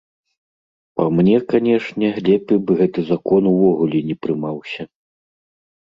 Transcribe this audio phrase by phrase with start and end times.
[0.99, 4.81] Па мне, канешне, лепей бы гэты закон увогуле не прымаўся.